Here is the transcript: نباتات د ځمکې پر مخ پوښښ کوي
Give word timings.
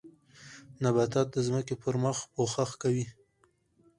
نباتات 0.83 1.27
د 1.31 1.37
ځمکې 1.47 1.75
پر 1.83 1.95
مخ 2.03 2.17
پوښښ 2.33 2.69
کوي 2.81 3.05